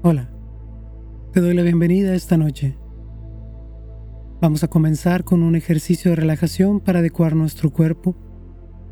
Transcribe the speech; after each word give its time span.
Hola, 0.00 0.30
te 1.32 1.40
doy 1.40 1.54
la 1.54 1.62
bienvenida 1.62 2.14
esta 2.14 2.36
noche. 2.36 2.78
Vamos 4.40 4.62
a 4.62 4.68
comenzar 4.68 5.24
con 5.24 5.42
un 5.42 5.56
ejercicio 5.56 6.12
de 6.12 6.14
relajación 6.14 6.78
para 6.78 7.00
adecuar 7.00 7.34
nuestro 7.34 7.72
cuerpo 7.72 8.14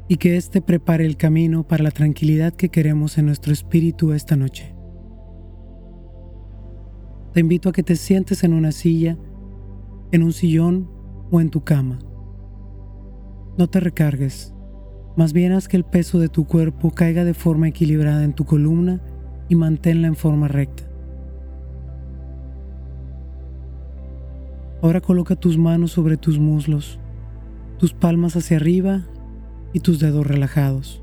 y 0.09 0.17
que 0.17 0.37
éste 0.37 0.61
prepare 0.61 1.07
el 1.07 1.17
camino 1.17 1.63
para 1.63 1.85
la 1.85 1.93
tranquilidad 1.93 2.55
que 2.55 2.71
queremos 2.71 3.19
en 3.19 3.27
nuestro 3.27 3.53
espíritu 3.53 4.15
esta 4.15 4.35
noche. 4.35 4.75
Te 7.33 7.39
invito 7.39 7.69
a 7.69 7.73
que 7.73 7.85
te 7.85 7.95
sientes 7.95 8.43
en 8.43 8.53
una 8.53 8.73
silla, 8.73 9.17
en 10.11 10.25
un 10.25 10.33
sillón 10.33 10.91
o 11.31 11.41
en 11.41 11.51
tu 11.51 11.63
cama. 11.63 12.01
No 13.57 13.71
te 13.71 13.79
recargues, 13.79 14.57
más 15.17 15.33
bien 15.33 15.53
haz 15.53 15.69
que 15.69 15.77
el 15.77 15.85
peso 15.85 16.19
de 16.19 16.29
tu 16.29 16.47
cuerpo 16.47 16.91
caiga 16.91 17.23
de 17.23 17.33
forma 17.33 17.69
equilibrada 17.69 18.25
en 18.25 18.33
tu 18.33 18.45
columna 18.45 19.01
y 19.49 19.55
manténla 19.55 20.09
en 20.09 20.17
forma 20.17 20.49
recta. 20.49 20.96
Ahora 24.87 25.01
coloca 25.01 25.35
tus 25.35 25.59
manos 25.59 25.91
sobre 25.91 26.17
tus 26.17 26.39
muslos, 26.39 27.01
tus 27.77 27.93
palmas 27.93 28.37
hacia 28.37 28.57
arriba 28.57 29.03
y 29.73 29.81
tus 29.81 29.99
dedos 29.99 30.25
relajados. 30.25 31.03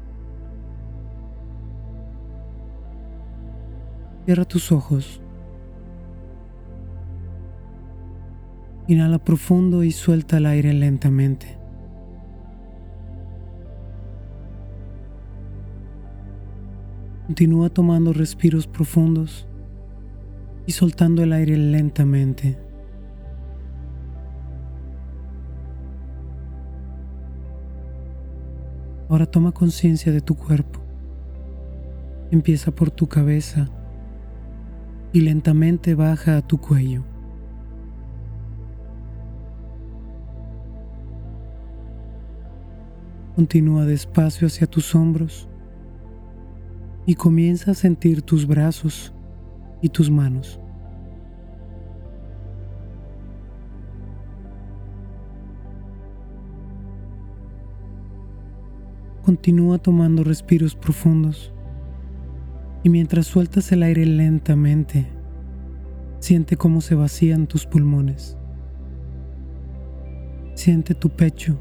Cierra 4.24 4.46
tus 4.46 4.72
ojos. 4.72 5.22
Inhala 8.88 9.22
profundo 9.22 9.84
y 9.84 9.92
suelta 9.92 10.38
el 10.38 10.46
aire 10.46 10.72
lentamente. 10.72 11.58
Continúa 17.26 17.70
tomando 17.70 18.14
respiros 18.14 18.66
profundos 18.66 19.46
y 20.68 20.72
soltando 20.72 21.22
el 21.22 21.34
aire 21.34 21.58
lentamente. 21.58 22.58
Ahora 29.14 29.28
toma 29.28 29.52
conciencia 29.52 30.12
de 30.12 30.22
tu 30.22 30.34
cuerpo. 30.34 30.80
Empieza 32.32 32.72
por 32.72 32.90
tu 32.90 33.08
cabeza 33.08 33.70
y 35.12 35.22
lentamente 35.22 35.94
baja 35.94 36.38
a 36.38 36.42
tu 36.42 36.58
cuello. 36.58 37.04
Continúa 43.36 43.86
despacio 43.86 44.48
hacia 44.48 44.66
tus 44.66 44.96
hombros 44.96 45.48
y 47.06 47.14
comienza 47.14 47.70
a 47.70 47.76
sentir 47.76 48.24
tus 48.24 48.48
brazos 48.48 49.14
y 49.80 49.90
tus 49.90 50.10
manos. 50.10 50.60
Continúa 59.24 59.78
tomando 59.78 60.26
respiros 60.26 60.76
profundos 60.76 61.54
y 62.84 62.90
mientras 62.90 63.26
sueltas 63.26 63.72
el 63.72 63.84
aire 63.84 64.06
lentamente, 64.06 65.08
siente 66.20 66.58
cómo 66.58 66.82
se 66.82 66.96
vacían 66.96 67.48
tus 67.48 67.66
pulmones. 67.66 68.38
Siente 70.56 70.94
tu 70.94 71.10
pecho. 71.10 71.58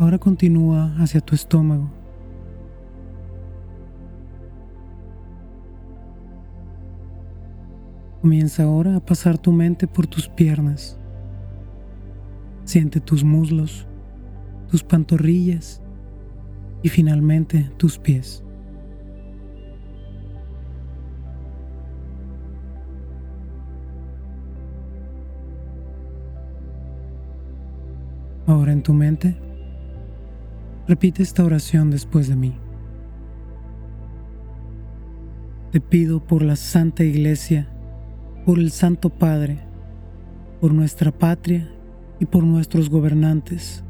Ahora 0.00 0.18
continúa 0.18 0.96
hacia 0.98 1.20
tu 1.20 1.36
estómago. 1.36 2.03
Comienza 8.24 8.62
ahora 8.62 8.96
a 8.96 9.00
pasar 9.04 9.36
tu 9.36 9.52
mente 9.52 9.86
por 9.86 10.06
tus 10.06 10.30
piernas. 10.30 10.98
Siente 12.64 12.98
tus 12.98 13.22
muslos, 13.22 13.86
tus 14.70 14.82
pantorrillas 14.82 15.82
y 16.82 16.88
finalmente 16.88 17.70
tus 17.76 17.98
pies. 17.98 18.42
Ahora 28.46 28.72
en 28.72 28.82
tu 28.82 28.94
mente, 28.94 29.36
repite 30.88 31.22
esta 31.22 31.44
oración 31.44 31.90
después 31.90 32.28
de 32.28 32.36
mí. 32.36 32.56
Te 35.72 35.82
pido 35.82 36.26
por 36.26 36.40
la 36.40 36.56
Santa 36.56 37.04
Iglesia 37.04 37.68
por 38.44 38.58
el 38.58 38.70
Santo 38.70 39.08
Padre, 39.08 39.58
por 40.60 40.74
nuestra 40.74 41.10
patria 41.10 41.70
y 42.20 42.26
por 42.26 42.44
nuestros 42.44 42.90
gobernantes, 42.90 43.82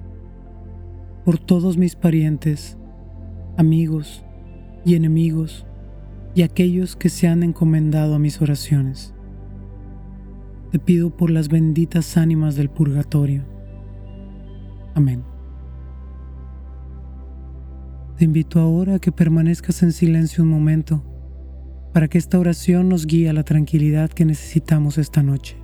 por 1.25 1.38
todos 1.38 1.76
mis 1.76 1.97
parientes, 1.97 2.78
amigos 3.56 4.25
y 4.84 4.94
enemigos 4.94 5.66
y 6.37 6.43
aquellos 6.43 6.94
que 6.94 7.09
se 7.09 7.26
han 7.26 7.43
encomendado 7.43 8.14
a 8.14 8.19
mis 8.20 8.41
oraciones. 8.41 9.12
Te 10.70 10.78
pido 10.78 11.10
por 11.10 11.31
las 11.31 11.48
benditas 11.48 12.16
ánimas 12.16 12.54
del 12.54 12.70
purgatorio. 12.70 13.44
Amén. 14.94 15.25
Te 18.16 18.25
invito 18.25 18.60
ahora 18.60 18.94
a 18.94 18.98
que 19.00 19.10
permanezcas 19.10 19.82
en 19.82 19.91
silencio 19.91 20.44
un 20.44 20.50
momento 20.50 21.03
para 21.94 22.09
que 22.09 22.19
esta 22.19 22.41
oración 22.41 22.88
nos 22.88 23.06
guíe 23.06 23.28
a 23.28 23.32
la 23.32 23.44
tranquilidad 23.44 24.10
que 24.10 24.25
necesitamos 24.25 24.99
esta 24.99 25.22
noche. 25.22 25.63